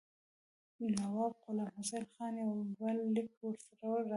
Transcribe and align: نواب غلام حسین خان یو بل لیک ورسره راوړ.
نواب 0.97 1.33
غلام 1.45 1.69
حسین 1.77 2.03
خان 2.13 2.33
یو 2.41 2.51
بل 2.79 2.97
لیک 3.15 3.31
ورسره 3.45 3.73
راوړ. 3.81 4.03